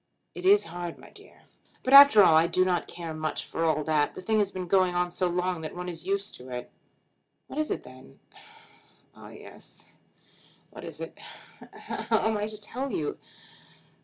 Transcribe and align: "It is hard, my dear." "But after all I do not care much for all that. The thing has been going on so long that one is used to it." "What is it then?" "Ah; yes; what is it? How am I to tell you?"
"It 0.33 0.45
is 0.45 0.65
hard, 0.73 0.97
my 0.97 1.11
dear." 1.11 1.43
"But 1.83 1.93
after 1.93 2.23
all 2.23 2.33
I 2.35 2.47
do 2.47 2.65
not 2.65 2.87
care 2.87 3.13
much 3.13 3.45
for 3.45 3.63
all 3.65 3.83
that. 3.83 4.15
The 4.15 4.21
thing 4.21 4.39
has 4.39 4.49
been 4.49 4.65
going 4.65 4.95
on 4.95 5.11
so 5.11 5.27
long 5.27 5.61
that 5.61 5.75
one 5.75 5.87
is 5.87 6.07
used 6.07 6.33
to 6.37 6.49
it." 6.49 6.71
"What 7.45 7.59
is 7.59 7.69
it 7.69 7.83
then?" 7.83 8.17
"Ah; 9.15 9.29
yes; 9.29 9.85
what 10.71 10.83
is 10.83 11.01
it? 11.01 11.19
How 11.19 12.17
am 12.27 12.35
I 12.35 12.47
to 12.47 12.57
tell 12.57 12.89
you?" 12.89 13.19